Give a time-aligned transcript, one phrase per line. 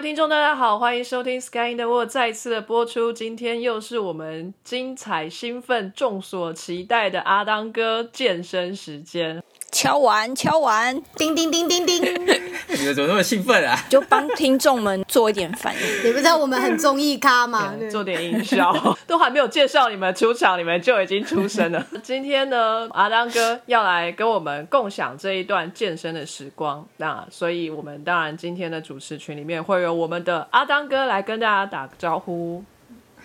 [0.00, 3.12] 听众，大家好，欢迎收听《Sky in the World》再次的播出。
[3.12, 9.42] 今天又是我们精彩、兴奋、众所期待的阿当哥健身时间。
[9.80, 12.02] 敲完，敲完，叮叮叮叮叮！
[12.68, 13.82] 你们怎么那么兴奋啊？
[13.88, 15.80] 就帮听众们做一点反应。
[16.04, 17.72] 你不知道我们很综艺咖吗？
[17.90, 18.70] 做点营销，
[19.06, 21.82] 都还没有介绍你们出场，你们就已经出声了。
[22.02, 26.86] 今天呢，阿当哥要来跟我们共享这一段健身的时光。
[26.98, 32.62] 那所以，我们当然今天的主持群里面会有我们的阿当哥来跟大家打个招呼。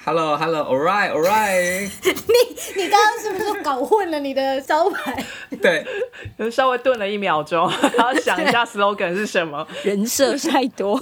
[0.05, 1.89] Hello，Hello，All right，All right。
[2.05, 5.25] 你你刚刚是不是搞混了你的招牌？
[5.59, 5.83] 对，
[6.51, 7.67] 稍微顿了一秒钟，
[7.97, 9.67] 然后想一下 slogan 是什么。
[9.83, 10.95] 人设太多，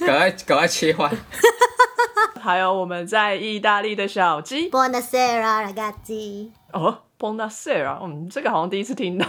[0.00, 1.10] 赶快赶快切换。
[2.38, 4.70] 还有我们在意大利的小鸡。
[4.70, 6.50] Buonasera ragazzi。
[6.74, 9.26] 哦，Buonasera，嗯，这个好像第一次听到。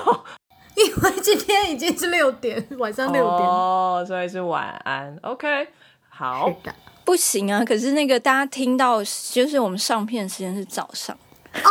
[0.75, 3.47] 因为今天已经是六点，晚上六点。
[3.47, 5.17] 哦，所以是晚安。
[5.21, 5.69] OK，
[6.09, 6.49] 好。
[6.49, 6.75] 是的。
[7.09, 7.65] 不行啊！
[7.65, 8.99] 可是那个大家听到，
[9.31, 11.17] 就是我们上片时间是早上
[11.53, 11.67] 啊，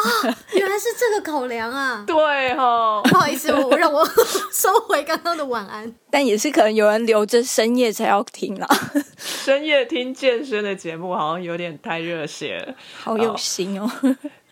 [0.51, 2.03] 原来是这个考量啊。
[2.05, 4.05] 对哈，不好意思，我让我
[4.51, 5.95] 收回刚刚的晚安。
[6.11, 8.67] 但也是可能有人留着深夜才要听啦。
[9.17, 13.89] 深夜听健身的节目好像有点太热血了，好有心哦。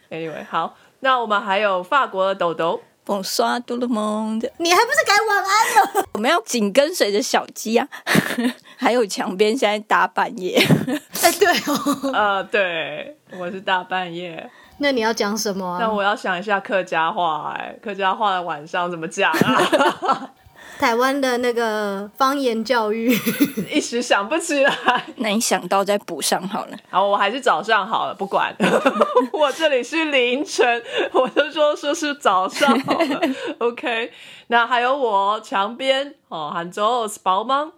[0.09, 2.81] Anyway，好，那我们还有法国的豆豆。
[3.07, 6.09] 蹦刷多了梦的，你还不是改晚安了？
[6.15, 7.87] 我们要紧跟随着小鸡啊，
[8.77, 10.59] 还有墙边现在大半夜。
[11.23, 14.51] 哎，对哦，呃，对，我是大半夜。
[14.79, 15.79] 那你要讲什么啊？
[15.81, 20.31] 那我要想一下客家话，哎，客家话的晚上怎么讲啊？
[20.79, 23.11] 台湾的那个方言教育，
[23.73, 25.05] 一时想不起来。
[25.17, 26.77] 那你想到再补上好了。
[26.91, 28.55] 好，我还是早上好了，不管。
[29.33, 30.83] 我这里是凌晨，
[31.13, 33.21] 我就说说是早上好了。
[33.59, 34.13] OK，
[34.49, 37.73] 那还有我墙边哦，杭州 p a 吗？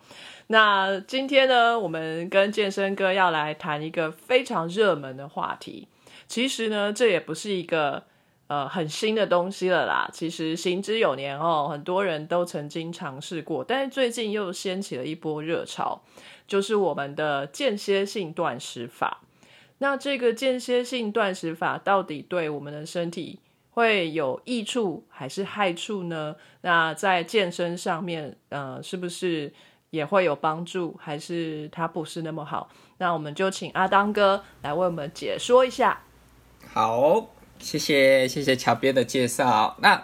[0.48, 5.86] 那今天呢，我们跟健身哥要来谈一个非常热门的话题。
[6.26, 8.04] 其实呢，这也不是一个。
[8.48, 10.10] 呃，很新的东西了啦。
[10.12, 16.00] 其实行之有年哦，很多人都曾经尝试过，但是最近又掀起了一波热潮，
[16.46, 19.20] 就是我们的间歇性断食法。
[19.78, 23.38] 那这个间歇性断食法到底对我们的身体
[23.70, 26.34] 会有益处还是害处呢？
[26.62, 29.52] 那在健身上面，呃，是不是
[29.90, 32.68] 也会有帮助，还是它不是那么好？
[32.96, 36.00] 那我们就请阿当哥来为我们解说一下。
[36.72, 37.28] 好。
[37.60, 39.76] 谢谢谢谢墙边的介绍。
[39.80, 40.02] 那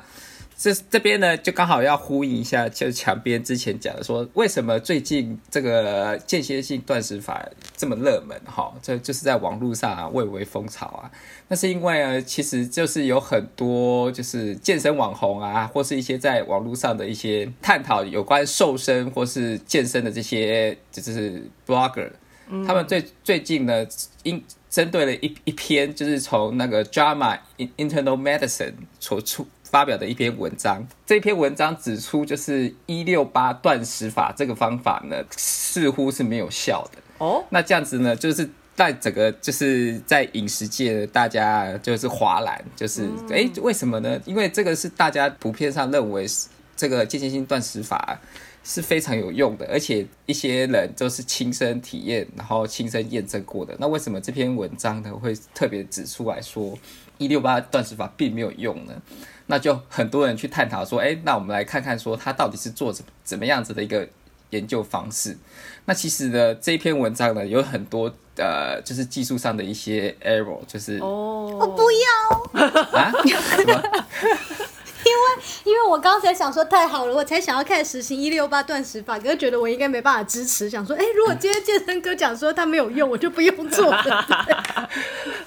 [0.56, 7.44] 这这边呢，就刚好要呼应一下，就是墙边之前讲的说，为什么最近这个间歇性断食法
[7.76, 8.40] 这么热门？
[8.46, 11.10] 哈，这就是在网络上啊蔚为风潮啊。
[11.48, 22.10] 那是因为呢，其实就是有很多就是健身网红啊，或是一些在网络上的一些探讨有关瘦身或是健身的这些就是 blogger，、
[22.48, 23.86] 嗯、他们最最近呢，
[24.22, 27.38] 因针对了一一篇，就是从那个 JAMA
[27.76, 30.84] Internal Medicine 所出发表的一篇文章。
[31.06, 36.98] 这篇文章指出，就是一六八断食法这个方法呢，似乎是没有效的。
[37.18, 44.20] 哦，那这样子呢，就是在整个就是在饮食界，大家就是哗然，就是哎、嗯，为什么呢？
[44.24, 48.18] 因为这个是大家普遍上认为是这个间歇性断食法。
[48.64, 53.76] 是非常有用的，而且一些人都是亲身体验，然后亲身验证过的。
[53.78, 56.76] 那为什么这篇文章呢会特别指出来说
[57.18, 58.94] 一六八断食法并没有用呢？
[59.46, 64.08] 那就很多人去探讨说，哎，那我们来看看说它到底是做怎怎么样子的一个
[64.48, 65.36] 研究方式。
[65.84, 72.62] 那其实呢，这篇文章呢有很多呃，就是技术上的一些 error，就是哦，我不要
[72.98, 73.82] 啊，什么？
[75.04, 84.02] 因 为因为我刚才想说太好了，我才想要开始实行一六八断食法，可是觉得我应该没办法支持，想说，哎，如果今天健身哥讲说他没有用，我就不用做了。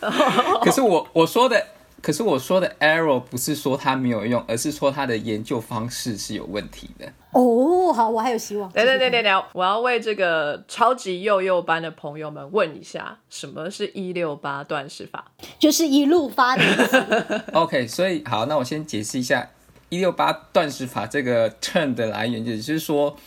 [0.63, 1.65] 可是我我说的，
[2.07, 7.05] 可是我说的 error 不是说它没有用，而是说它的研究方式是有问题的。
[7.31, 8.71] 哦，好，我还有希望。
[8.71, 15.33] 等等等等等，我要为这个超级幼幼班的朋友们问一下，什么是一六八断食法？
[15.59, 17.43] 就是一路发的。
[17.51, 19.45] OK，所以好，那我先解释一下
[19.89, 23.17] 一六八断食法这个 turn 的来源，也就是说，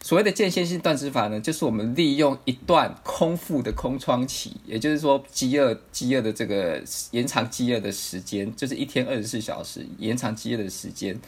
[0.00, 11.18] 所谓的间歇性断食法呢，就是我们利用一段空腹的空窗期，也就是说饥饿饥饿的这个延长饥饿的时间，就是一天二十四小时延长饥饿的时间。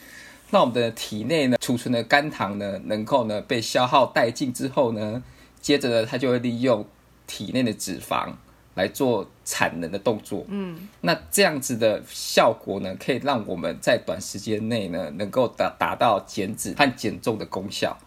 [0.50, 5.22] 那我们的体内呢储存的肝糖呢，能够呢被消耗殆尽之后呢，
[5.60, 6.86] 接着呢它就会利用
[7.26, 8.32] 体内的脂肪
[8.74, 10.44] 来做产能的动作。
[10.48, 17.98] 嗯，那这样子的效果呢，可以让我们在短时间内呢，能够达达到减脂和减重的功效。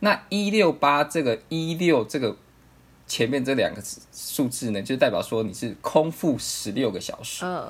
[0.00, 2.36] 那一六八这个一六这个
[3.06, 7.44] 前面这两个数字呢，就代表说你是空腹十六个小时。
[7.44, 7.66] 嗯，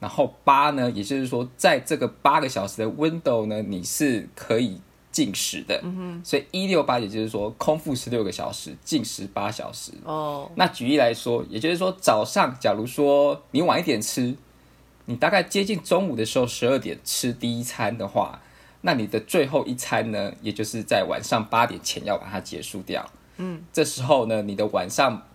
[0.00, 4.78] 然后八呢，也就是说，在这个八个小时的 window 呢，你是可以
[5.10, 5.80] 进食的。
[5.82, 9.92] 嗯哼，所以一六八，也就是说，空腹十六个小时，进食八小时。
[10.04, 14.34] 哦，那举例来说，也就是说，早上假如说你晚一点吃，
[15.06, 18.42] 你大概接近中午的时候十二点吃第一餐的话，
[18.86, 23.10] 那你的最后一餐呢，也就是在晚上八点前要把它结束掉。
[23.38, 25.26] 嗯，这时候呢，你的晚上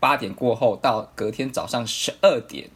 [0.00, 2.70] 八点过后到隔天早上十二点。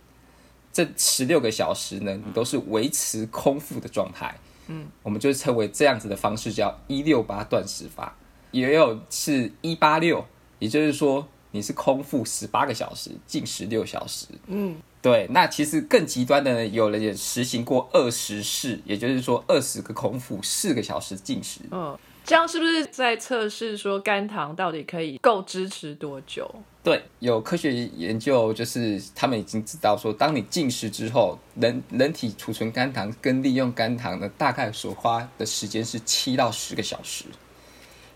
[0.71, 4.39] 这十六个小时呢，你都是维持空腹的状态。
[4.67, 8.15] 嗯，我们就称为这样子的方式叫一六八断食法，
[8.51, 10.23] 也有是一八六，
[10.59, 14.27] 也就是说你是空腹十八个小时，进食六小时。
[14.47, 15.27] 嗯，对。
[15.31, 21.61] 那其实更极端的呢，有人也实行过二十式，也就是说二十个空腹，四个小时进食。
[21.71, 26.49] 嗯，这样是不是在测试说肝糖到底可以够支持多久？
[26.85, 37.27] 对，有科学研究，就是他们已经知道说，当你进食之后，人人体储存肝糖跟利用肝糖呢，大概所花的时间是七到十个小时。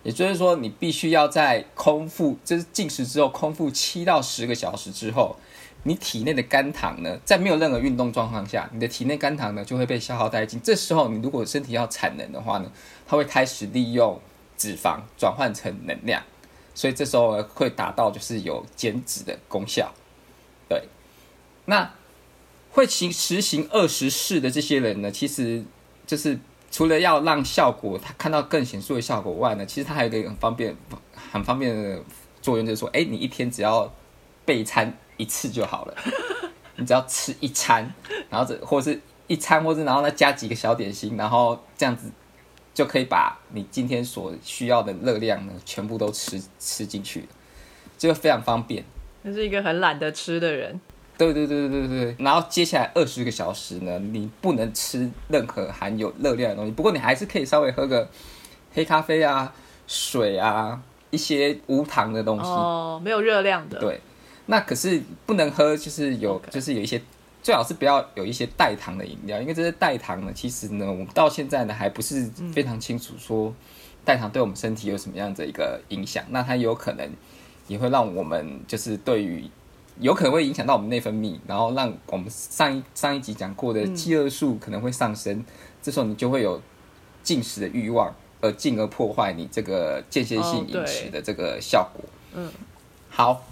[0.02, 5.36] 也就是说，你必须要在空腹，就是进食之后空腹七到十个小时之后，
[5.86, 10.60] 你体内的肝糖呢，在没有任何运动状况下，你的体内肝糖呢就会被消耗殆尽。
[10.60, 12.70] 这时候，你如果身体要产能的话呢，
[13.06, 14.20] 它会开始利用
[14.56, 16.20] 脂肪转换成能量。
[16.74, 19.94] 所以这时候会达到就是有减脂的功效，
[20.68, 20.82] 对。
[21.64, 21.90] 那
[22.72, 25.64] 会行实行二十式的这些人呢，其实
[26.06, 26.38] 就是
[26.70, 30.76] 除了要让效果他看到更显著的效果外呢，其实它还有一个很方便、
[31.32, 32.02] 很方便的
[32.42, 33.90] 作用，就是说，哎，你一天只要
[34.44, 35.94] 备餐一次就好了，
[36.76, 37.92] 你只要吃一餐，
[38.30, 42.10] 然后这或者是一餐，或者然后再加几个小点心，然后这样子。
[42.76, 47.26] 就可以把你今天所需要的热量呢，全部都吃吃进去了，
[47.96, 48.84] 这个非常方便。
[49.22, 50.78] 那是一个很懒得吃的人。
[51.16, 52.16] 对对对对对对。
[52.18, 58.06] 然后接下来二十个小时呢，你不能吃任何含有热量的东西，不过你还是可以稍微喝个
[58.74, 59.50] 黑咖啡啊、
[59.86, 60.78] 水啊，
[61.08, 62.44] 一些无糖的东西。
[62.44, 63.78] 哦，没有热量的。
[63.78, 63.98] 对，
[64.46, 67.00] 那可是不能喝，就是有就是有一些。
[67.42, 73.54] 最好是不要有一些代糖的饮料，因为这些代糖呢，其实呢，我们到现在呢还不是非常清楚说
[74.04, 76.24] 代糖对我们身体有什么样的一个影响。
[76.30, 77.08] 那它有可能
[77.68, 79.48] 也会让我们就是对于
[80.00, 85.44] 有可能会影响到我们内分泌，然后让我们上一上一集讲过的饥饿素可能会上升，
[85.80, 86.60] 这时候你就会有
[87.22, 92.04] 进食的欲望，而进而破坏你这个间歇性饮食的这个效果。
[92.34, 92.50] 嗯，
[93.08, 93.44] 好。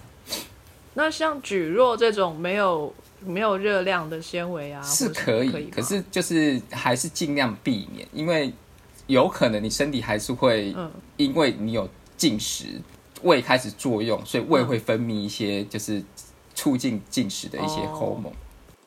[0.95, 2.93] 那像蒟蒻这种没有。
[3.27, 8.53] 没有热量的纤维啊，是可以，可是就是还是尽量避免，因为
[9.07, 10.77] 有可能你身体还是会，
[11.17, 11.89] 因为你有
[12.19, 12.67] 进食，
[13.23, 16.05] 胃开始作用，所以胃会分泌一些就是
[16.55, 18.31] 促进进食的一些荷尔蒙。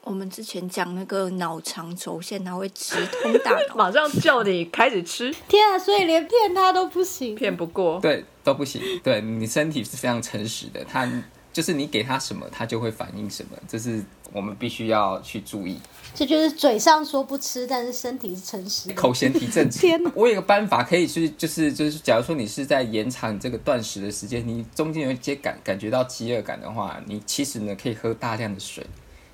[0.04, 5.34] 我们之前讲那个脑肠轴线，它会直通大脑，马上叫你开始吃。
[5.48, 8.80] 天啊，所以连骗他都不行，骗不过，对，都不行。
[9.04, 11.12] 对你身体是非常诚实的，它
[11.58, 14.04] 就是你给他什么，他就会反应什么，这是。
[14.34, 15.80] 我们必须要去注意，
[16.14, 18.92] 这就是嘴上说不吃，但是身体是诚实。
[18.92, 19.80] 口嫌体正直。
[19.80, 28.86] 天我有个办法可以去，就是就是，假如说你是在延长你这个断食的时间，你中间有一些感感觉到饥饿感的话，你其实呢可以喝大量的水，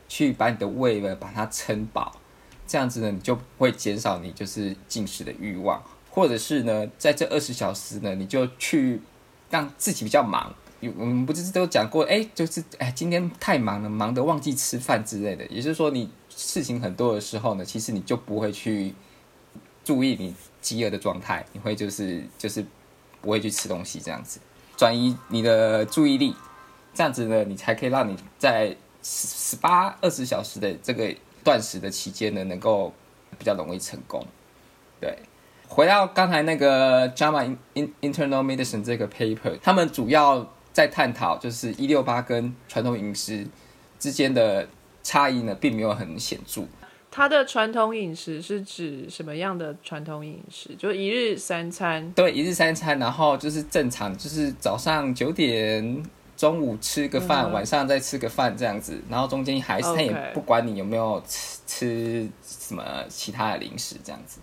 [0.08, 2.15] 去把你的胃呢把它撑饱，
[2.68, 9.01] 这样子呢你就会减少你就是进食的欲望，或者是呢在这二十小时呢你就去
[9.50, 10.53] 让自己比较忙。
[10.98, 15.46] 我们不是都讲过，哎，就是哎，今天太忙了，忙得忘记吃饭之类的。
[15.48, 18.94] 也就是说，你事情很多的时候呢，其实你就不会去
[19.84, 22.66] 注意你饥饿的状态，你会就是就是
[23.22, 24.40] 不会去吃东西这样子，
[24.75, 26.36] 转移你的注意力，
[26.94, 31.13] 这样子呢，你才可以让你在十十八二十小时的这个
[31.44, 32.92] 断食的期间呢，能够
[33.38, 34.25] 比较容易成功。
[35.00, 35.18] 对，
[35.68, 37.56] 回到刚才那个 JAMA
[38.02, 40.50] Internal Medicine 这个 paper，他们主要。
[40.74, 43.48] 在探讨就是一六八跟传统饮食
[44.00, 44.68] 之间的
[45.03, 46.63] 差异呢，并没有很显著。
[47.15, 50.72] 它的传统饮食是指什么样的传统饮食？
[50.75, 52.12] 就一日三餐。
[52.13, 56.03] 对，一日三餐，然后就是正常，就是早上九点，
[56.36, 64.39] 中午吃个饭，晚上再吃个饭这样子，然后中间还是他也不管你有没有吃吃什么其他的零食这样子。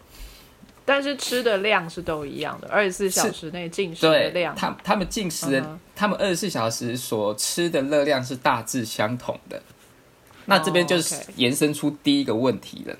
[0.90, 4.52] 但是吃的量是都一样的，二十四小时内进食的量。
[4.56, 9.62] 他他们进食的，他们二十四小时所吃的热量是大致相同的。
[10.46, 12.96] 那这边就是延伸出第一个问题了。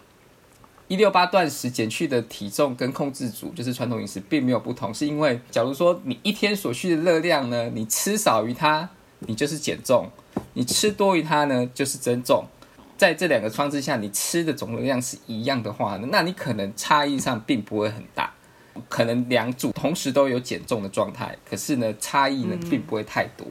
[0.86, 10.04] 一六八断食减去的体重跟控制组就是传统饮食并没有不同，是因为假如说你一天所需的热量呢，你吃少于它，你就是减重；
[10.52, 12.44] 你吃多于它呢，就是增重。
[13.00, 18.30] 在这两个窗之下，你吃的总热量是一样的话呢，那你可能差异上并不会很大，
[18.90, 23.46] 可能两组同时都有减重的状态，可是呢，差异呢并不会太多。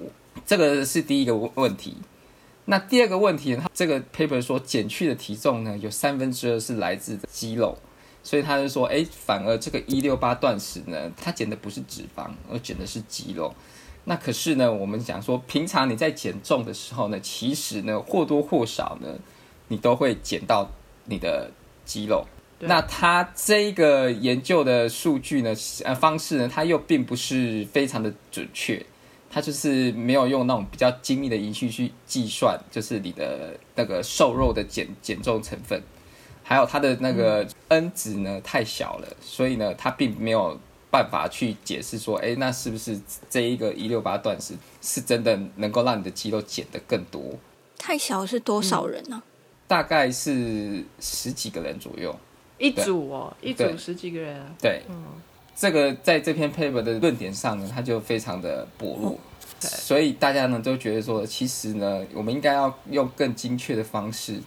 [0.45, 1.97] 这个是第一个问问题。
[2.65, 3.65] 那第二个问题呢？
[3.73, 7.75] 这个 paper 说减去的体重呢，有三分之二是来自肌肉，
[8.21, 13.51] 所以他就说，哎，反而这个一六八断食呢，它减的不是脂肪，而减的是肌肉。
[14.05, 19.07] 那可是呢，我们讲说，平常你在减重的时候呢，其实呢或多或少呢，
[19.69, 20.69] 你都会减到
[21.05, 21.49] 你的
[21.85, 22.25] 肌肉。
[22.59, 25.53] 那他这个研究的数据呢，
[25.85, 28.85] 呃方式呢，它又并不是非常的准确。
[29.31, 35.79] 它就是没有用那种比较精密的仪器去计算，就是你的那个瘦肉的减减重成分，
[36.41, 40.59] 还有它的那个 N 值呢太小了，所以呢，它并没有
[40.89, 42.99] 办法去解释说，哎，那是不是
[43.29, 47.21] 这一个一六八断食是真的能够让你的肌肉减得更多？
[47.77, 49.21] 太小是多少人呢？
[49.69, 52.13] 大概是十几个人左右，
[52.57, 54.95] 一组哦，一组十几个人，对，嗯。
[55.55, 59.19] 这个在这篇 paper 的论点上呢，它就非常的薄弱，
[59.59, 64.39] 所以大家呢都觉得说，其实呢，我们应该要用更精确的方式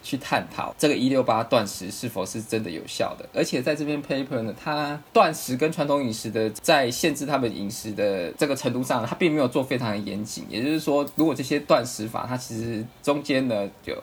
[0.00, 3.28] 去探讨这个一六八断食是否是真的有效的。
[3.34, 10.46] 而且在这篇 paper 呢，它断食跟传统饮食的在限制他们饮食的这个程度上，它并没有做非常的严谨。
[10.48, 14.00] 也就是说，如果这些断食法它其实中间呢有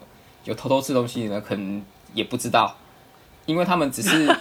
[0.48, 1.82] 有偷偷吃东西呢，可能
[2.16, 2.76] 也不知道，
[3.46, 4.28] 因为他们只是。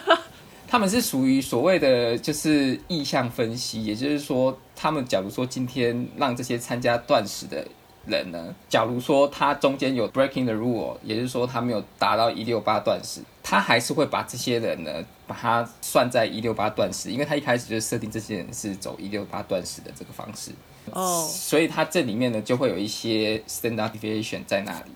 [0.69, 7.65] 他们是属于所谓的就是意向分析，也就是说，他们假如说今天让这些参加断食的
[8.05, 14.91] 人呢，假如说他中间有 breaking the rule，也就是说他没有达到一六八断食，他还是会把这些人呢，
[15.29, 20.51] 把他算在一六八断食，因为他一开始就设定这些人是走一六八断食的这个方式，
[20.91, 24.91] 哦，所以他这里面呢就会有一些 standard deviation 在那里。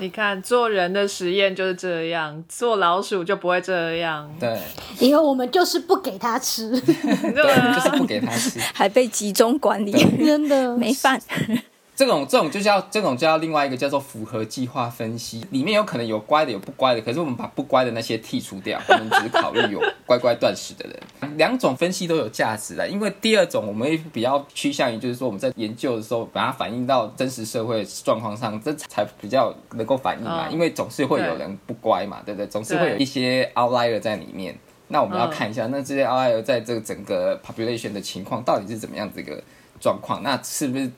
[0.00, 4.28] 你看，做人的实验就是这样，做老鼠就不会这样。
[4.40, 4.58] 对，
[4.98, 9.92] 因为我们就是不给他吃， 对，就是不给他吃， 还被集中管理，
[10.24, 11.20] 真的没饭。
[12.00, 20.98] 这种这种就叫这种叫另外一个叫做符合计划分析，里面有可能有乖的有不乖的，可是我们把不乖的那些剔除掉，我们只考虑有乖乖断食的人。
[21.36, 30.48] 两种分析都有价值的，因为第二种我们比较趋向于就是说我们在研究的时候把它反映到真实社会状况上，这才比较能够反映嘛。
[30.48, 32.46] 因为总是会有人不乖嘛，对不对？
[32.46, 34.58] 总是会有一些 outlier 在里面。
[34.88, 39.38] 那我们要看一下，那这些 outlier 在这个整个 population 的情况到底是怎么样的一个
[39.78, 40.22] 状况？
[40.22, 40.90] 那是不是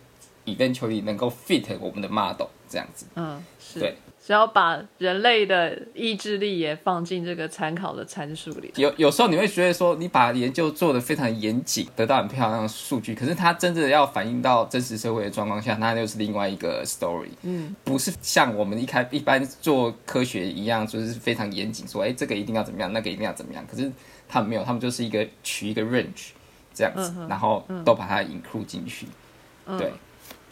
[0.46, 8.72] ？eventually 能够 fit 我们的 model 这样子，嗯，是对，只要把人类的意志力也放进这个参考的参数里。
[8.76, 17.28] 有有时候你会觉得说，你把研究做得非常严谨，得到很漂亮的数据，可是它真的要反映到真实社会的状况下，那就是另外一个 story。
[17.42, 23.64] 嗯，不是像我们一开一般做科学一样，就是非常严谨，说，哎，这个一定要怎么样，那个一定要怎么样。
[23.70, 23.90] 可是
[24.28, 26.30] 他们没有，他们就是一个取一个 range
[26.72, 29.06] 这样子，然后都把它 include 进去，
[29.78, 29.92] 对。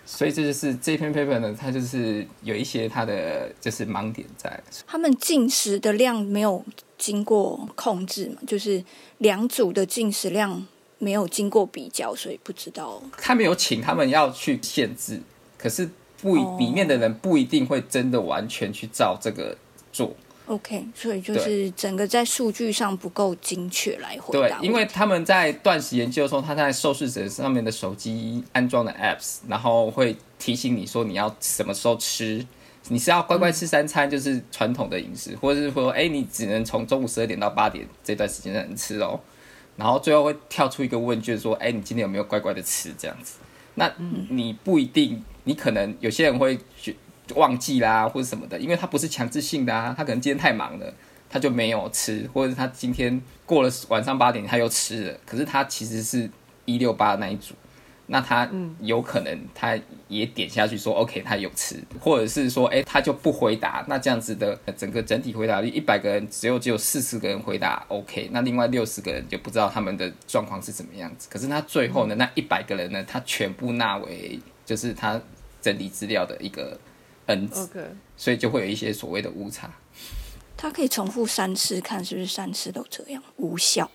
[0.04, 4.61] 所以这就是这篇 paper 呢，它就是有一些它的就是盲点在。
[4.87, 6.64] 他们进食的量没有
[6.99, 8.85] 经过控制嘛，就是
[9.19, 10.66] 两组的进食量
[10.99, 13.00] 没有经过比较，所以不知道。
[13.16, 15.21] 他没有请他们要去限制，
[15.57, 15.88] 可是
[16.21, 19.57] 不里面的人不一定会真的完全去照这个
[19.92, 20.14] 做。
[20.50, 24.59] OK，所以就是整个在数据上不够精确来回答。
[24.59, 32.45] 对，因为他们在断食研究的时候，他在受试者上面的手机安装的 Apps，然后会提醒你说你要什么时候吃，
[32.88, 39.21] 你是要乖乖吃三餐，就是传统的饮食，或者是说，哎，你只能从中午十二点到八点这段时间才能吃哦。
[39.76, 43.38] 然后最后会跳出一个问卷说，哎，你今天有没有乖乖的吃这样子？
[43.76, 43.88] 那
[44.30, 46.97] 你不一定，你可能有些人会去。
[47.34, 50.92] 忘记啦，或者什么的，因为他不是强制性的啊，他可能今天太忙了，
[51.28, 56.30] 他就没有吃，或者是他今天过了晚上八点他又吃了，可是他其实是
[56.64, 57.54] 一六八那一组，
[58.06, 58.49] 那他
[58.80, 75.20] 有可能他也点下去说 OK，他有吃，或者是说哎他就不回答，那这样子的整个整体回答率一百个人只有只有四十个人回答 OK，那另外六十个人就不知道他们的状况是怎么样子，可是他最后呢那一百个人呢他全部纳为就是他
[75.62, 76.78] 整理资料的一个。
[77.54, 77.80] OK，
[78.16, 79.70] 所以就会有一些所谓的误差。
[80.56, 83.90] 它可以重复三次看，是不是三次都这样无效？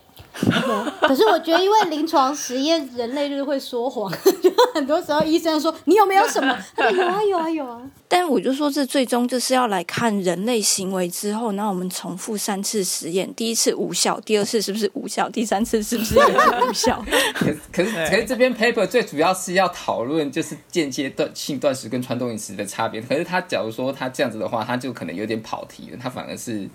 [1.01, 4.11] 可是我觉得，因为临床实验，人类就是会说谎，
[4.43, 7.81] 就很多时候医生说你有没有什么，他说有啊有啊有啊。
[8.07, 17.03] 但我就说，这最终就是要来看人类行为之后，然后我们重复三次实验，第一次无效，第二次是不是无效，第三次是不是也是无效？
[17.33, 23.01] 可 可是可是这篇 paper 最主要是要讨论就是间接断性断食跟传统饮食的差别。
[23.01, 26.69] 可是他假如说他这样子的话，他就可能有点跑题了，他反而是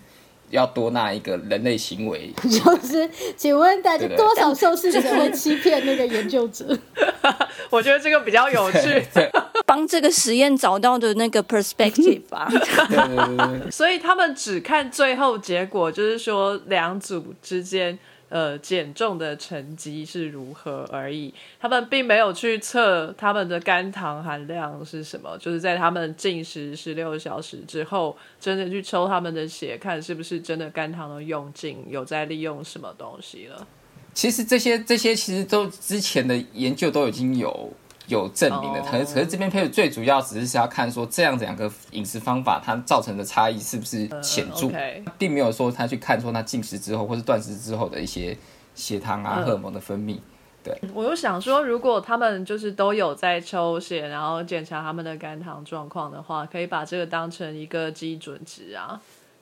[0.50, 2.32] 要多纳一个人类行为。
[2.42, 6.78] 就是，请问大家多少受试者会欺骗那个研究者？
[7.70, 9.02] 我觉得这个比较有趣。
[9.14, 9.30] 对
[9.66, 12.48] 帮这个实验找到的那个 perspective 吧。
[12.50, 17.96] 对对对对，所以他们只看最后结果，就是说两组之间
[18.30, 21.34] 呃减重的成绩是如何而已。
[21.60, 33.66] 他们并没有去测他们的肝糖含量是什么，就是在他们进食十六小时之后，真的去抽他们的血，看是不是真的肝糖的用尽，有在利用什么东西了。
[34.14, 37.72] 其实这些这些其实都之前的研究都已经有
[38.10, 44.68] 有证明了，哦可是可是这边 paper 最主要只是要看说这样子两个饮食方法它造成的差异是不是显著，
[45.16, 48.36] 并没有说他去看说他进食之后或是断食之后的一些
[48.74, 50.18] 血糖啊、嗯荷尔蒙的分泌。
[50.62, 59.00] 对我又想说，如果他们就是都有在抽血，然后检查他们的肝糖状况的话，可以把这个当成一个基准值啊。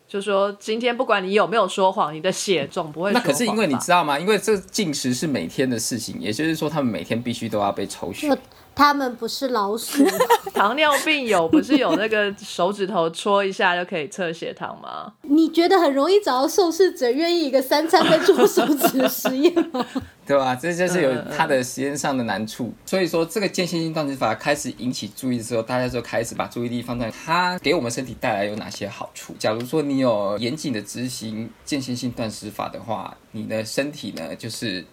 [0.08, 4.18] 就说今天不管你有没有说谎，你的血总不会说谎那可是因为你知道吗？
[4.18, 8.38] 因为这进食是每天的事情，也就是说他们每天必须都要被抽血就。
[8.78, 10.04] 他们不是老鼠，
[10.54, 15.12] 糖尿病有 不是有那个手指头戳一下就可以测血糖吗？
[15.22, 19.84] 你觉得很容易找到受试者愿意一个三餐在做手指的实验吗？
[20.24, 20.54] 对吧？
[20.54, 22.72] 这就是有它的实验上的难处。
[22.86, 29.34] 所以说，这个间歇性断食法开始引起注意之后，大家就开始把注意力放在它给我们身体带来有哪些好处。
[29.40, 34.84] 假如说你有严谨的执行间歇性断食法的话，你的身体呢就是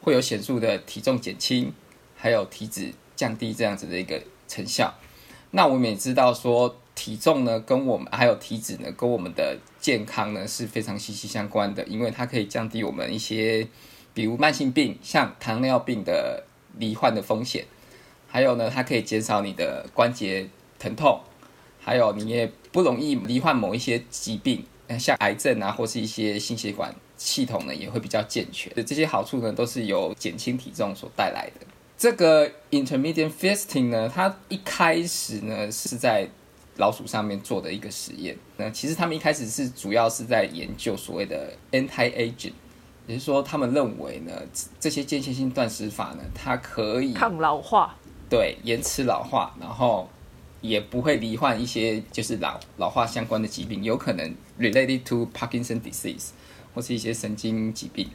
[0.00, 1.70] 会有显著的体重减轻，
[2.14, 4.94] 还有体脂降低这样子的一个成效。
[5.50, 13.66] 那我们也知道说，体重呢跟我们还有体脂呢跟我们的健康呢是非常息息相关的，因为它可以降低我们一些。
[14.14, 16.42] 比如慢性病，像糖尿病的
[16.78, 17.66] 罹患的风险，
[18.26, 20.48] 还有呢，它可以减少你的关节
[20.78, 21.20] 疼痛，
[21.78, 24.64] 还有你也不容易罹患某一些疾病，
[24.98, 28.72] 像癌症啊，或是一些心血管系统呢也会比较健全。
[28.86, 31.66] 这些好处呢，都是由减轻体重所带来的。
[31.98, 36.28] 这个 intermediate fasting 呢，它一开始呢是在
[36.76, 38.36] 老鼠上面做的一个实验。
[38.58, 42.52] 那其实他们一开始是主要是在研究所谓的 anti-aging。
[43.06, 44.32] 也就是说，他们认为呢，
[44.80, 47.94] 这些间歇性断食法呢，它可以抗老化，
[48.28, 50.10] 对延迟老化，然后
[50.60, 56.30] 也不会罹患一些就是老老化相关的疾病，有可能 related to Parkinson disease
[56.74, 58.10] 或是一些神经疾病。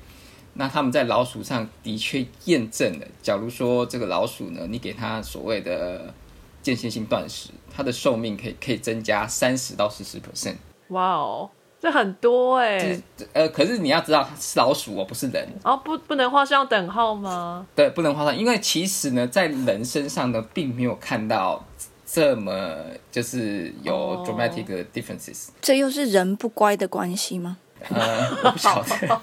[0.53, 6.13] 那他们在老鼠上的确验证了，假如说这个老鼠呢，你给它所谓的
[6.61, 10.55] 间歇性断食，它的寿命可以可以增加三十到四十 percent。
[10.89, 15.47] 哇哦，这很多哎、呃，可是你要知道它是老鼠哦，不是人。
[15.63, 17.65] 哦不不能画上等号吗？
[17.73, 21.65] 对，不能画上，因为其实呢，在人身上呢，并没有看到
[22.05, 22.75] 这么
[23.09, 25.47] 就是有哦 dramatic 的 differences。
[25.61, 27.57] 这又是人不乖的关系吗？
[27.89, 29.21] 呃，我不晓得，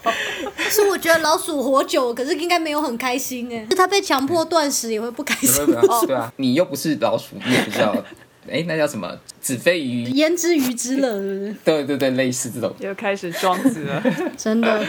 [0.56, 3.64] 可 是我觉得老鼠活久，可是应该没有很开心哎。
[3.66, 5.64] 就它被强迫断食也会不开心？
[6.06, 7.94] 对啊，你又不是老鼠，你也不知道，
[8.50, 9.16] 哎，那叫什么？
[9.40, 10.04] 子非鱼？
[10.10, 11.56] 焉知鱼之乐，是不是？
[11.64, 12.74] 对对对，类似这种。
[12.80, 14.02] 又开始庄子了。
[14.36, 14.84] 真的，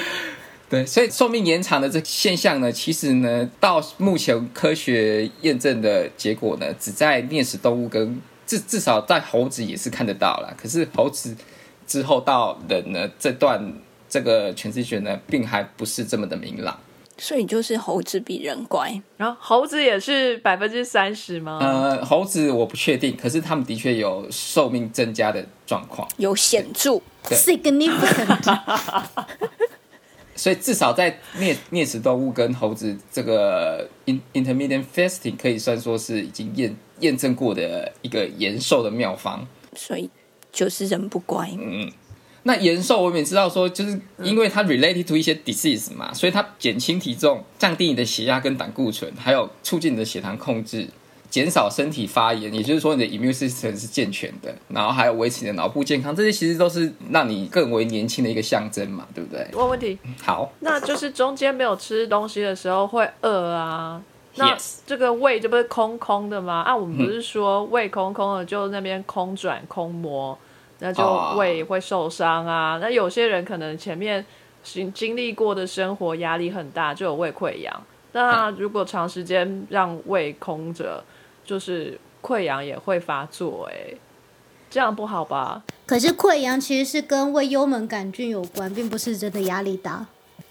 [0.70, 10.54] 对，所以寿命延长的这现象呢，其实呢，到目前科学验证的结果呢，只在啮齿动物跟至至少在猴子也是看得到啦。
[10.58, 11.36] 可是猴子
[11.90, 13.74] 之后到人呢，这段
[14.08, 16.80] 这个全知学呢，并还不是这么的明朗。
[17.18, 21.60] 所以就是猴子比人乖，然后猴子也是百分之三十吗？
[21.62, 26.08] 呃，猴子我不确定，可是他们的确有寿命增加的状况。
[26.16, 27.02] 有显著。
[30.36, 39.46] 所以至少在啮啮齿动物跟猴子这个 in intermittent fasting 可以算说是已经验验证过的一个延寿的妙方。
[39.76, 40.10] 所以
[40.52, 41.50] 就是人不乖。
[41.58, 41.92] 嗯
[42.44, 50.88] 那延寿我们也知道说，就是因为它 related to 一些 disease 嘛，所以它减轻体重、降低你的血压跟胆固醇，还有促进你的血糖控制。
[51.30, 59.46] 减少身体发炎，也就是说你的 immune system 是健全的，然后还有维持你的脑部健康，这些其实都是让你更为年轻的一个象征嘛，对不对？
[59.54, 64.02] 问问题，好， 那就是中间没有吃东西的时候会饿啊。
[64.36, 66.62] 那这个胃这不是空空的吗？
[66.62, 70.38] 啊，我们不是说胃空空的就那边空转空磨，
[70.80, 72.78] 那就哦胃会受伤啊。
[72.80, 74.26] 那有些人可能前面
[74.64, 77.82] 经经历过的生活压力很大，就有胃溃疡。
[78.12, 81.04] 那如果长时间让胃空着，
[81.44, 83.94] 就是溃疡也会发作、哎，
[84.70, 85.64] 这样不好吧？
[85.86, 90.06] 可是溃疡其实是跟胃幽门杆菌有关，并不是真的压力大。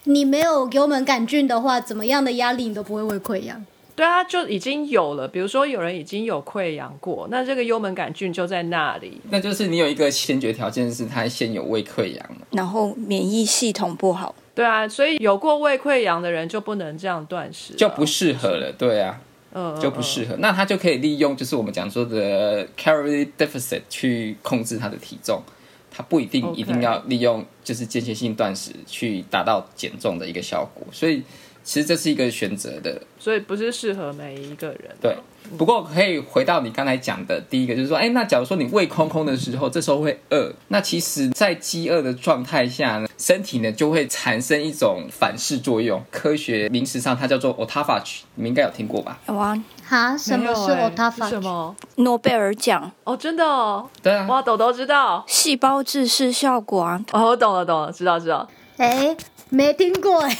[0.08, 3.62] 你没有幽门杆菌的话，怎么样的压力你都不会胃溃疡。
[3.94, 5.28] 对啊，就已经有了。
[5.28, 9.20] 比如说有人已经有溃疡过，那这个幽门杆菌就在那里。
[9.28, 18.72] 那就是你有一个先决条件是他先有胃溃疡，然后免疫系统不好，对啊，所以有过胃溃疡的人就不能这样断食，就不适合了。
[18.78, 19.20] 对啊，
[19.52, 20.36] 嗯就不适合。
[20.38, 25.42] 那他就可以利用就是我们讲说的 calorie deficit 去控制他的体重。
[25.90, 31.22] 他不一定一定要利用就是间歇性断食去达到减重的一个效果，所以
[31.64, 34.90] 其实这是一个选择的所以不是适合每一个人。
[35.02, 35.14] 对，
[35.58, 46.02] 不过可以回到你刚才讲的第一个，就是说，哎，那假如说你胃空空的时候，这时候会饿，那其实，在饥饿的状态下呢，身体呢就会产生一种反噬作用。
[46.10, 49.20] 科学名词上它叫做 autophagy，你们应该有听过吧？
[49.28, 51.28] 有啊，哈，什么是没有欸 autophagy？
[51.30, 51.74] 什么？
[51.96, 55.24] 诺贝尔奖哦，真的哦，对啊，哇，豆豆知道。
[55.26, 58.46] 细胞自噬效果啊，哦，我懂了，懂了，知道，知道。
[58.76, 59.16] 哎、
[59.48, 60.38] 没听过哎、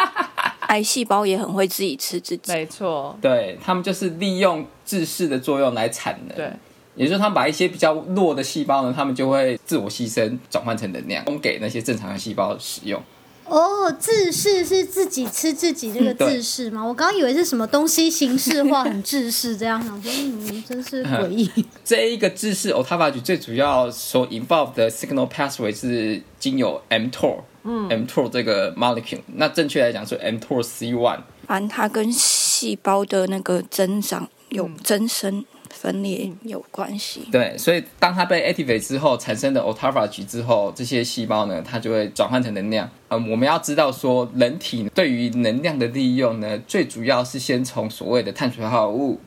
[0.68, 2.52] 癌细胞也很会自己吃自己。
[2.52, 6.36] 没错，对他们就是利用自噬的作用来产能。
[6.36, 6.52] 对，
[6.94, 13.02] 也就是他们把一些比较弱的细胞呢，他们就会自我牺牲，转换成能量，供给那些正常的细胞使用。
[13.46, 16.82] 哦，自噬是自己吃自己这个对自噬吗？
[16.84, 21.50] 我刚刚以为是什么东西形式化，很自噬这样，想说嗯，真是诡异。
[21.84, 31.20] 这一个自噬 autophagy 最主要所 involve 的 signal pathway 是经由 mTOR，嗯，mTOR 这个 molecule，那正确来讲是 mTOR C one。
[31.46, 37.28] 反正它跟细胞的那个增长有增生、分裂有关系。
[37.30, 42.88] 对，所以当它被 activate 之后产生的 autophagy 之后，这些细胞呢，它就会转换成能量。
[43.08, 49.20] 嗯，我们要知道说，人体对于能量的利用呢，最主要是先从所谓的碳水化合物，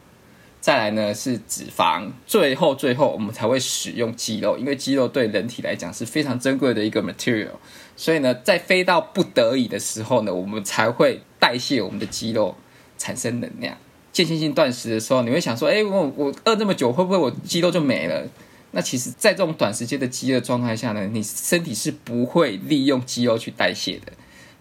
[0.59, 7.51] 再来呢是脂肪，最后最后我们才会使用肌肉，因为肌肉对人体来讲是非常珍贵的一个 material。
[7.95, 12.55] 所以呢，在非到不得已的时候呢，我们才会代谢我们的肌肉，
[12.97, 13.77] 产生能量。
[14.17, 18.27] 间歇性断食的时候，你会想说，哎、我我饿这么久，会不会我肌肉就没了？
[18.71, 24.11] 那其实，在这种短时间的饥饿状态下呢，你身体是不会利用肌肉去代谢的，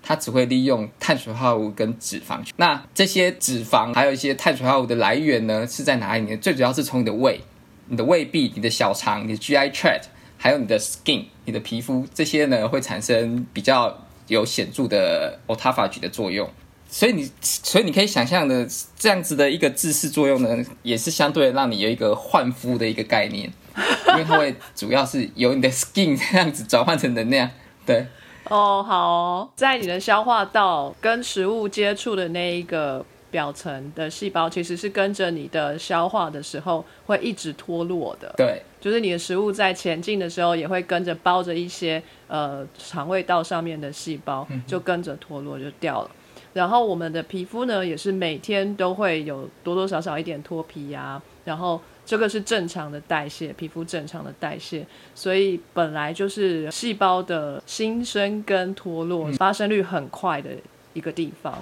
[0.02, 2.40] 它只会利用碳水化合物跟脂肪。
[2.56, 6.36] 那这些脂肪还有一些碳水化合物的来源呢，是在哪里呢？
[6.36, 7.40] 最主要是从你的胃、
[7.88, 10.04] 你的胃壁、你的小肠、你的 GI tract，
[10.36, 16.48] 还有你的 skin、你的皮肤，这些呢会产生比较有显著的 autophagy 的作用。
[16.88, 23.52] 所以你，所以你可以想象的这样子的一个自噬作用呢，也是相对让你有一个焕肤的一个概念，
[24.08, 27.50] 因为它会主要是由你的 skin 这样子转换成能量。
[27.84, 28.06] 对，
[28.44, 38.32] 哦，好哦在你的消化道跟食物接触的那一个表层的细胞，其实是跟着你的消化的时候会一直脱落的。
[38.36, 46.10] 对，就是你的食物在前进的时候，也会跟着包着一些呃肠胃道上面的细胞，就跟着脱落就掉了。
[46.56, 60.48] 然后我们的皮肤呢，也是每天都会有多多少少一点脱皮呀、然后这个是正常的代谢，皮肤正常的代谢，所以本来就是细胞的新生跟脱落发生率很快的
[60.94, 61.52] 一个地方，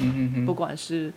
[0.46, 1.12] 不管是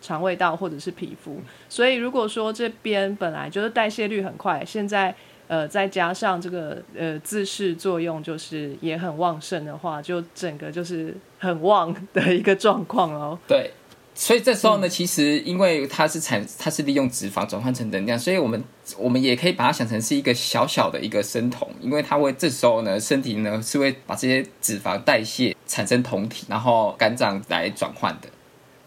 [0.00, 1.42] 肠胃道或者是皮肤。
[1.68, 5.14] 所以如果说这边本来就是代谢率很快，现在
[5.50, 13.36] 呃再加上这个呃自噬作用就是也很旺盛的话，就整个就是很旺的一个状况哦。
[13.48, 13.72] 对，
[14.14, 18.62] 所以这时候呢，其实因为它是产，它是利用脂肪转换成能量，所以我们
[18.96, 28.28] 我们也可以把它想成是一个小小的一个生酮，因为它会这时候呢，身体呢是会把这些脂肪代谢产生酮体，然后肝脏来转换的。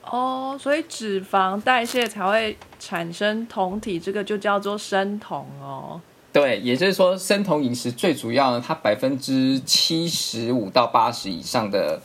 [0.10, 6.00] 哦，所以脂肪代谢才会产生酮体，这个就叫做生酮哦。
[6.34, 12.02] 对，也就是说，生酮饮食最主要呢，它百分之七十五到八十以上的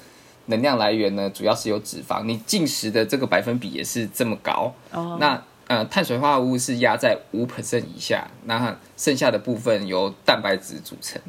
[0.46, 2.22] 能量来源呢，主要是由脂肪。
[2.24, 4.74] 你进食的这个百分比也是这么高。
[4.92, 11.20] 哦，那呃，碳水化合物是压在五 percent 以下，那剩下的部分由蛋白质组成。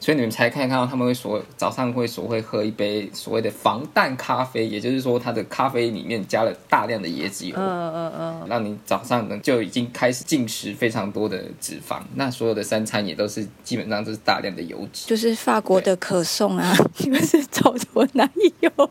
[0.00, 7.54] 所以你们才看看到他们会所早上会所会喝一杯所谓的防弹咖啡，也就是说它的咖啡里面加了大量的椰子油。
[7.56, 15.06] 嗯嗯嗯，让你早上呢就已经开始进食非常多的脂肪，那所有的三餐也都是基本上都是大量的油脂。
[15.06, 18.28] 就是法国的可颂啊，你们 是找什么奶
[18.60, 18.70] 油？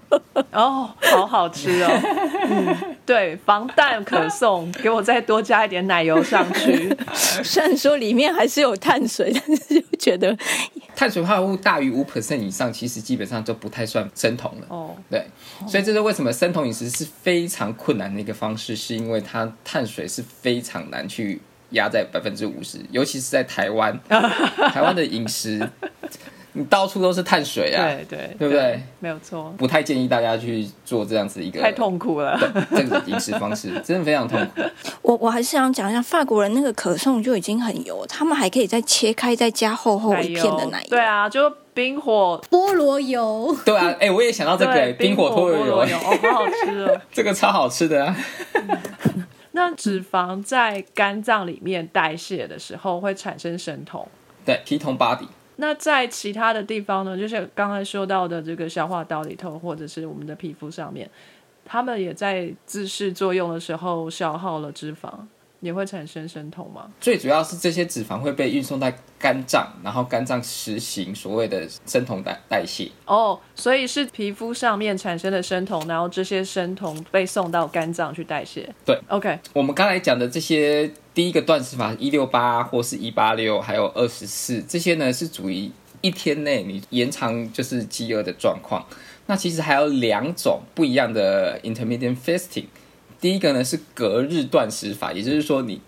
[0.54, 1.90] 哦，好好吃哦。
[2.50, 6.96] 嗯，对，防弹可颂， 给我再多加一点奶油上去。
[7.44, 10.36] 虽然说里面还是有碳水，但是就觉得
[11.00, 14.68] 碳水化合物大于五 percent 以上，其实基本上就不太算生酮了。
[14.68, 15.26] 哦，对，
[15.66, 23.98] 所以这是为什么生酮饮食是非常困难的一个方式，是因为它碳水是非常难去压在百分之五十，尤其是在台湾，
[24.74, 25.66] 台湾的饮食，
[26.54, 28.82] 你到处都是碳水啊，对对对不对？
[29.00, 32.38] 没有错，不太建议大家去做这样子一个太痛苦了。
[32.72, 34.62] 对这个饮食方式， 真的非常痛苦。
[35.02, 40.90] 我我还是想讲一下，法国人那个可颂就已经很油，他们还可以再切开，再加厚厚一片的奶油。
[40.90, 47.02] 对啊，就冰火菠萝油，对啊，哎、我也想到这个、对冰火菠萝油，油，哦，好好吃哦。
[47.14, 48.18] 这个超好吃的啊。
[49.52, 54.08] 那脂肪在肝脏里面代谢的时候会产生生酮。
[54.46, 55.28] 对，ketone body。
[55.62, 61.10] 那在其他的地方呢，就是刚才说到的这个消化道里头，或者是我们的皮肤上面，
[61.66, 65.12] 它们也在自噬作用的时候消耗了脂肪，
[65.60, 66.90] 也会产生生酮吗？
[67.02, 72.90] 最主要是这些脂肪会被运送到肝脏，然后肝脏实行所谓的生酮代代谢。
[73.06, 78.74] 哦，所以是皮肤上面产生的生酮，然后这些生酮被送到肝脏去代谢。
[78.86, 80.90] 对，OK，我们刚才讲的这些
[81.20, 88.88] 第一个断食法一六八或是一八六，还有二十四，这些呢是属于一天内你延长就是饥饿的状况。
[89.26, 92.68] 那其实还有两种不一样的 intermittent fasting。
[93.20, 95.82] 第一个呢是隔日断食法，也就是说你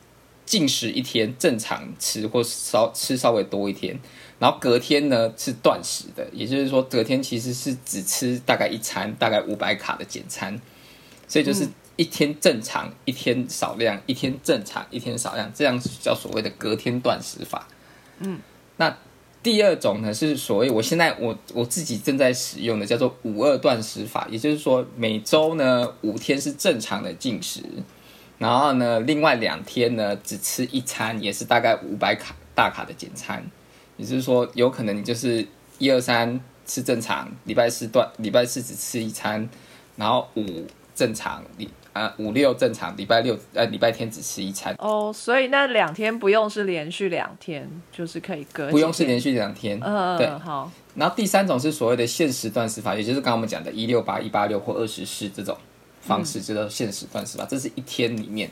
[0.46, 3.98] 进食一天正常吃或稍吃稍微多一天，
[4.38, 10.60] 然后隔天呢是断食的，也就是说隔天其实是只吃大概一餐，大概五百卡的简餐，
[11.26, 17.68] 所以就是一天正常，一天少量，一天正常，一天少量，这样叫所谓的隔天断食法。
[18.20, 18.40] 嗯，
[18.78, 18.98] 那
[19.44, 27.64] 第二种呢是所谓我现在我我自己正在使用的叫做五二断食法，也就是说每周呢五天是正常的进食，
[28.38, 33.44] 然后呢另外两天呢只吃一餐，也是大概五百卡大卡的简餐，
[33.98, 35.48] 也就是说有可能你就是
[35.80, 39.50] 一二三吃正常，礼拜四断礼拜四只吃一餐，
[39.96, 55.58] 然后五正常礼啊五六正常，礼拜六呃礼拜天只吃一餐，哦，所以那两天不用是连续两天，就是可以隔不用是连续两天，嗯，对嗯好，然后第三种是所谓的限时断食法，也就是刚刚我们讲的一六八、一八六或二十四这种
[56.02, 57.46] 方式，叫做限时断食法。
[57.46, 58.50] 这是一天里面，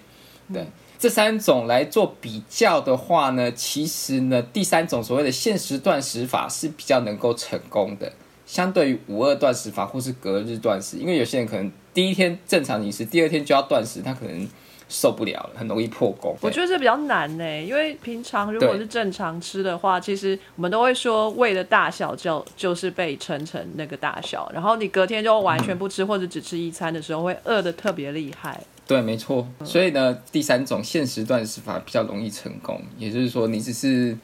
[0.53, 0.65] 对。
[0.97, 8.11] 这三种来做比较的话呢，其实呢，第三种所谓的限时断食法是比较能够成功的，
[8.45, 14.47] 相对于五二断食法或是隔日断食，因为有些人可能第一天正常饮食，第二天就要断食，他可能
[14.87, 16.35] 受不了了，很容易破功。
[16.41, 28.59] 我觉得这比较难呢，因为平常如果是正常吃的话，其实我们都会说胃的大小就就是被撑成那个大小，然后你隔天就完全不吃、或者只吃一餐的时候，会饿的特别厉害。
[28.87, 29.47] 对，没错。
[29.63, 34.17] 所以呢，第三种限时断食法比较容易成功，也就是说，你只是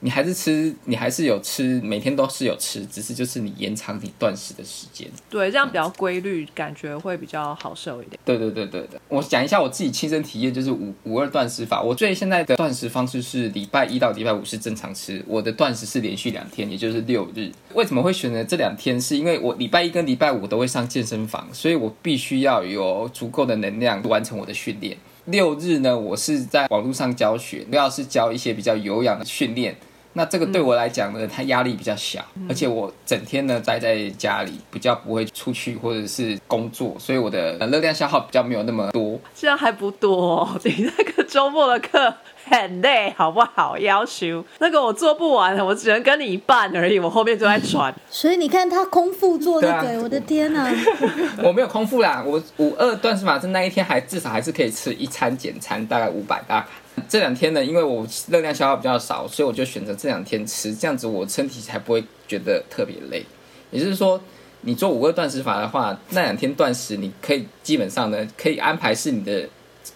[0.00, 5.08] 你还是吃，你还是有吃，每天都是有吃，只是就是你延长你断食的时间。
[5.28, 8.18] 对，这样比较规律，感觉会比较好受一点。
[8.24, 11.82] 对对对对对，我讲一下我自己亲身体验，就是五五二断食法。
[11.82, 17.50] 我最现在的断食方式是礼拜一到礼拜五是正常吃，我的断食是连续两天，也就是六日。
[17.74, 19.00] 为什么会选择这两天？
[19.00, 24.96] 是因为我礼拜一跟礼拜五都会上健身房，所以我必须要有足够的能量完成我的训练。
[25.26, 29.76] 六日呢，我是在网络上教学，主要是教一些比较有氧的训练。
[30.18, 39.16] 那这个对我来讲呢，它压力比较小，而且我整天呢待在家里，比较不会出去或者是工作，所以我的呃热量消耗比较没有那么多。
[39.32, 42.12] 这样还不多、哦， 你那个周末的课
[42.46, 43.78] 很累，好不好？
[43.78, 47.94] 要求那个我做不完，我只能跟你一半而已，我后面就在喘。
[48.10, 50.68] 所以你看他空腹做那个，对啊我的天呐、
[51.44, 56.68] 我没有空腹啦，我五二断食法是那一天还至少还是可以吃一餐简餐，大概五百大卡。
[57.08, 63.24] 这两天呢，因为我热量消耗比较少，所以我就选择这两天吃，这样子我身体才不会觉得特别累。
[63.70, 64.20] 也就是说，
[64.60, 69.48] 你做五个断食法的话，那两天断食，你可以基本上呢，可以安排是你的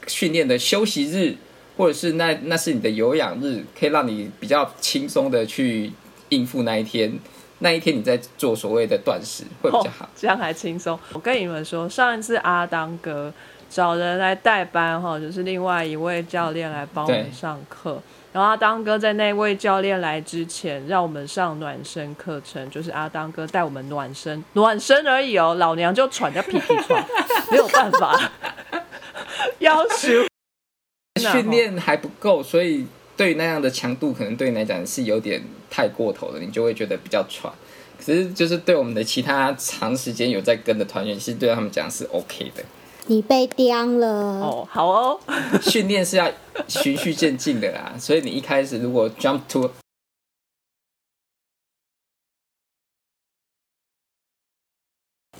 [0.06, 1.36] 训练的休息日，
[1.76, 5.92] 或者是那那是你的有氧日，可以让你比较轻松的去
[6.30, 7.18] 应付那一天。
[7.58, 10.08] 那一天你在做所谓的断食会比较好。
[10.16, 10.98] 这样还轻松。
[11.12, 13.32] 我跟你们说，上一次阿当哥
[13.72, 17.98] 找人来代班哈，就是另外一位教练来帮我们上课。
[18.32, 25.54] 然后阿当哥在那位教练来之前，让我们上暖身课程，就是阿当哥带我们暖身，暖身而已哦。
[25.54, 27.02] 老娘就喘着屁屁喘，
[27.50, 28.30] 没有办法，
[29.60, 30.26] 要求
[31.32, 37.52] 训练还不够，所以对那样的强度，可能对你来讲是有点太过头了，你就会觉得比较喘。
[37.98, 42.64] 可是就是对我们的其他长时间有在跟的团员，其实对他们讲是 OK 的。
[43.06, 44.06] 你被刁了。
[44.40, 45.20] 哦，好哦，
[45.62, 46.30] 训练是要
[46.68, 49.70] 循序渐进的啦，所以你一开始如果 jump to，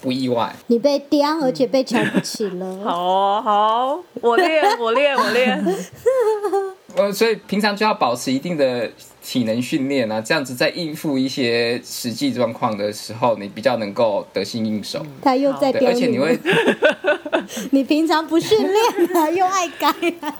[0.01, 5.65] 不意外，你被刁而且被瞧不起了， 好好，我练我练我练，
[6.97, 8.91] 呃，所以平常就要保持一定的。
[9.23, 15.05] 体能训练啊，这样子在应付一些实际状况的时候，你比较能够得心应手。
[15.23, 16.39] 他又在而且你会
[17.71, 19.89] 你平常不训练啊，又爱改
[20.21, 20.37] 啊。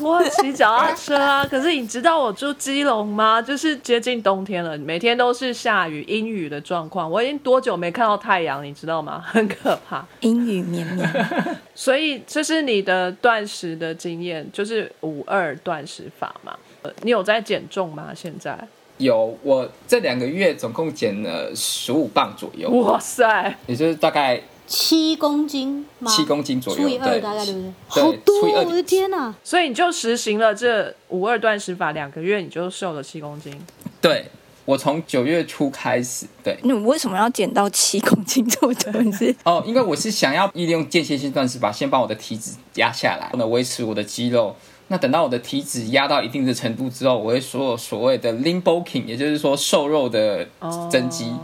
[0.00, 3.40] 我有骑脚踏车啊，可是你知道我住基隆吗？
[3.42, 7.10] 就是接近冬天了，每天都是下雨、阴雨的状况。
[7.10, 9.22] 我已经多久没看到太阳，你知道吗？
[9.26, 10.06] 很可怕。
[10.20, 11.08] 阴雨绵绵，
[11.74, 16.56] 所以这是你的断食的经验，就是五二断食法嘛。
[16.86, 18.12] 呃你有在减重吗？
[18.14, 18.56] 现在？
[18.98, 26.10] 有我这两个月总共减了十五磅左右，哇塞，也就是大概七公斤吗？
[26.10, 27.72] 七公斤左右，除以二对大概对不对？
[27.94, 29.34] 对好多哦，除以二我的天哪！
[29.44, 33.52] 所以你就实行了这五二断食法两个月，你就瘦了七公斤。
[34.00, 34.26] 对。
[34.64, 39.00] 我从九月初开始，对你为什么要减到七公斤这么多？
[39.00, 44.56] 你是哦，因为我是想要利用间歇性断食法，先把我的体脂压下来，能维持我的肌肉。
[44.88, 50.46] 那等到我的体脂压到一定的程度之后，我会说所谓的 lean bulking，也就是说瘦肉的
[50.90, 51.34] 增肌，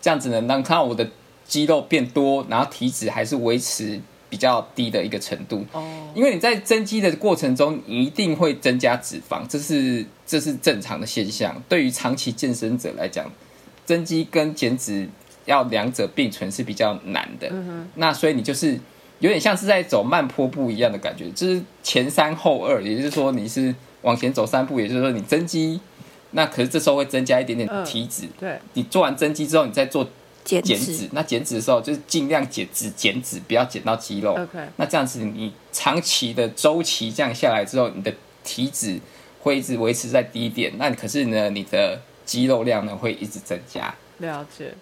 [0.00, 1.06] 这样子能，让看到我的
[1.46, 5.64] 肌肉变多，然后体脂还是维持比较低的一个程度。
[5.72, 11.62] 哦，因为你在增肌的过程中，你一定会增加脂肪，这是这是正常的现象。
[11.68, 13.30] 对于长期健身者来讲，
[13.84, 15.08] 增肌跟减脂
[15.44, 17.52] 要两者并存是比较难的。
[17.94, 18.80] 那所以你就是
[19.20, 25.80] 有点像是在走慢坡步一样的感觉，就是前三后二，也就是说你是往前走三步，也就是说你增肌，
[26.32, 28.28] 那可是这时候会增加一点点嗯体脂。
[28.38, 30.06] 对，你做完增肌之后，你再做
[30.44, 34.32] 减脂减脂，那减脂的时候就是尽量减脂减脂，不要减到肌肉。
[34.32, 38.12] OK 那这样子你长期的周期这样下来之后，你的
[38.44, 39.00] 体脂
[39.40, 43.94] 会一直维持在低点，那可是呢，你的肌肉量呢会一直增加。
[44.18, 44.74] 了解。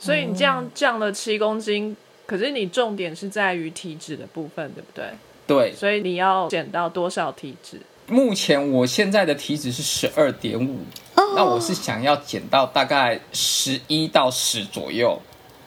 [0.00, 1.96] 所以你这样降了七公斤，
[2.28, 5.06] 可是你重点是在于体脂的部分，对不对？
[5.46, 7.80] 对，所以你要减到多少体脂？
[8.06, 10.80] 目前我现在的体脂是十二点五，
[11.34, 15.18] 那我是想要减到大概十一到十左右，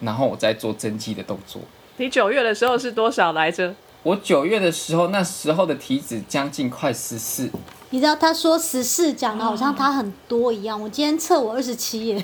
[0.02, 1.60] 然后我再做增肌的动作。
[1.98, 3.74] 你九月的时候是多少来着？
[4.04, 7.50] 我九月的时候，那时候的体脂将近快十四，
[7.90, 12.24] 你知道他说十四讲的好像他很多一样，我今天测我二十七耶。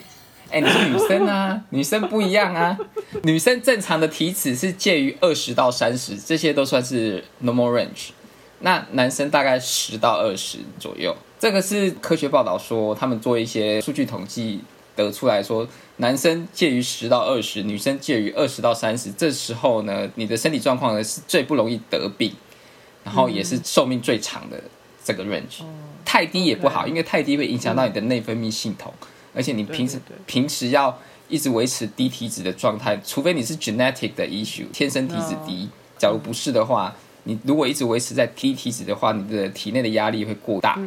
[0.49, 2.77] 哎、你是女生啊， 女生不一样啊。
[3.23, 8.09] 女生正常的体脂是介于二十到三十，这些都算是 normal range。
[8.59, 14.61] 那男生大概十到二十左右，这个是科学报道说，他们做一些数据统计
[14.95, 19.11] 得出来说，男生介于十到二十，女生介于二十到三十。
[19.11, 22.33] 这时候呢，你的身体状况呢是最不容易得病，
[23.03, 24.59] 然后也是寿命最长的
[25.03, 25.61] 这个 range。
[26.03, 28.91] 太低也不好，因为太低会影响到你的内分泌系统，
[29.37, 35.69] 而且你平时平时要一直维持低体脂的状态，除非你是 genetic 的 issue，天生体脂低。
[35.99, 36.95] 假如不是的话，
[37.25, 40.79] 你如果一直维持在低体脂的话，你的体内的压力会过大，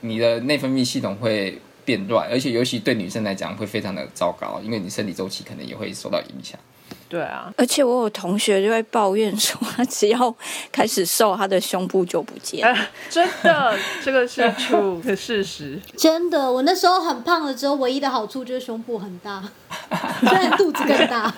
[0.00, 6.58] 你的内分泌系统会变乱，而且尤其对女生来讲会非常的糟糕，因为你生理周期可能也会受到影响。
[7.14, 10.34] 对啊，而且我有同学就会抱怨说，他只要
[10.72, 12.66] 开始瘦，他的胸部就不见。
[12.66, 15.80] 哎， 真的，这个是 true 的 事实。
[15.96, 19.40] 真的，我那时候很胖了之后，唯一的好处就是胸部很大，
[20.26, 21.32] 虽然肚子更大。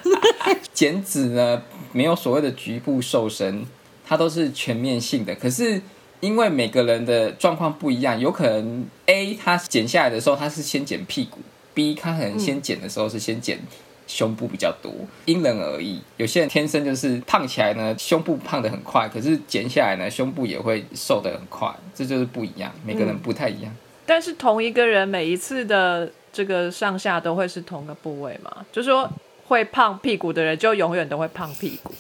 [0.73, 1.61] 减脂呢，
[1.93, 3.67] 没有所谓的局部瘦身，
[4.07, 5.35] 它都是全面性的。
[5.35, 5.83] 可是
[6.21, 11.41] 因为每个人的状况不一样，有可能 A 他减下来的时候，他是先减屁股
[11.75, 13.61] ；B 他可能先减的时候是先减
[14.07, 14.93] 胸部比较多，
[15.25, 16.01] 因人而异。
[16.17, 23.75] 有些人天生就是胖起来呢，胸部胖得很快，可是减下来呢，胸部也会瘦得很快，这就是不一样，每个人不太一样。
[24.05, 28.65] 但是同一个人每一次的这个上下都会是同个部位嘛？
[28.71, 29.11] 就是说
[29.47, 31.93] 会胖屁股的人就永远都会胖屁股。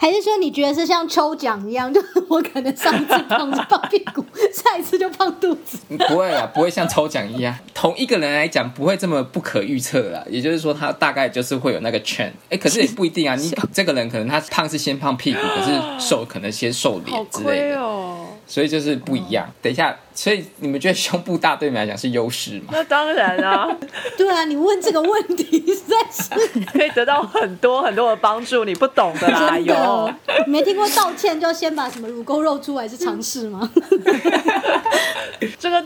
[0.00, 4.24] 还是说你觉得是像抽奖一样， 就是我可能上一次胖是胖屁股，
[4.54, 5.76] 下一次就胖肚子？
[6.08, 10.24] 不会啊，不会像抽奖一样，同一个人来讲不会这么不可预测啦。
[10.30, 12.30] 也就是说，他大概就是会有那个 trend。
[12.48, 13.34] 哎，可是也不一定啊。
[13.34, 18.17] 你 这个人可能他胖是先胖屁股，可是瘦可能先瘦脸之类的，哦！
[18.48, 19.48] 所以就是不一样。
[19.62, 22.68] 等一下，所以你们觉得胸部大对你们来讲是优势吗？
[22.72, 23.68] 那当然啊，
[24.16, 28.64] 对啊，你问这个问题实在是 可以得到很多很多的帮助。
[28.64, 30.12] 你不懂的啦，真有
[30.46, 33.70] 没听过道歉就先把什么乳沟露出来是常识吗？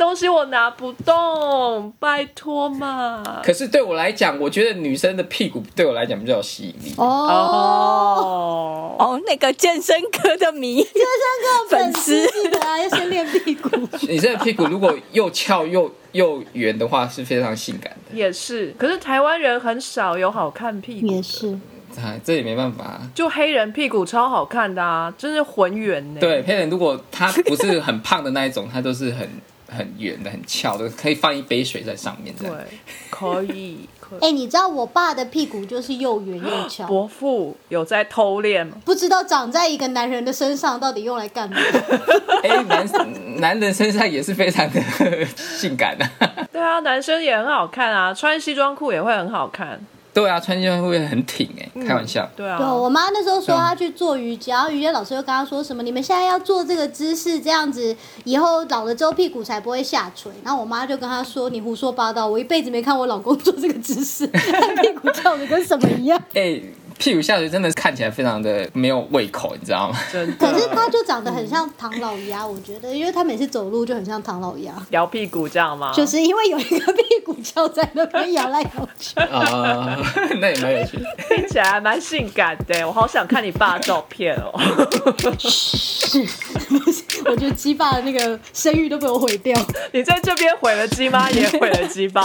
[0.02, 3.22] 这个东西我拿不动，拜托嘛。
[3.44, 6.92] 可是对我来讲，我觉得女生的屁股对我来讲比较有吸引力。
[6.96, 10.98] 哦，哦，哦，那个健身哥的迷，健身
[11.44, 13.70] 哥粉丝 粉丝记得啊，要先练屁股。
[14.08, 18.16] 女生的屁股如果又翘又 又圆的话，是非常性感的。
[18.18, 18.74] 也是。
[18.76, 21.06] 可是台湾人很少有好看屁股。
[21.06, 21.56] 也是，
[21.96, 23.00] 啊，这也没办法。
[23.14, 26.20] 就黑人屁股超好看的啊，真是浑圆呢。
[26.20, 29.30] 对，黑人如果他不是很胖的那一种，他都是很
[29.76, 32.64] 很圆的、很翘的，可以放一杯水在上面这对样。，
[33.10, 34.18] 可以可以。
[34.22, 38.76] 哎、你知道我爸的屁股就是又圆又翘， 伯父有在偷练吗？
[38.84, 41.56] 不知道长在一个男人的身上到底用来干嘛？
[42.44, 42.86] 哎、男
[43.38, 44.80] 男人身上也是非常的
[45.26, 46.04] 性感的、
[46.52, 49.80] 对啊，男生也很好看啊，穿西装裤也会很好看。
[50.14, 52.28] 对啊，穿起来会很挺哎、开玩笑。
[52.36, 60.30] 对啊，对，我妈那时候说她去做瑜伽，然后瑜伽老师又跟她说什么，你们现在要做这个姿势，这样子以后老了之后屁股才不会下垂。
[60.44, 66.20] 然后我妈就跟她说，你胡说八道，我一辈子没看我老公做这个姿势，他屁股翘的跟什么一样。
[66.34, 66.60] 哎、
[67.02, 69.98] 屁股下垂真的是看起来非常的没有胃口，你知道吗？
[70.12, 70.24] 真。
[70.36, 75.92] 可是他就长得很像唐老鸭，我觉得，因为他每次走路就很像唐老鸭，摇屁股这样吗？
[75.92, 79.18] 就是因为有一个屁股翘在那边摇来摇去。
[79.18, 79.98] 啊、
[80.40, 81.04] 那也蛮有趣的。
[81.28, 84.52] 听起来还蛮性感的，我好想看你爸的照片哦。
[85.40, 86.24] 是，
[87.26, 89.60] 我觉得鸡爸的那个声誉都被我毁掉。
[89.90, 92.24] 你在这边毁了鸡妈，也毁了鸡爸。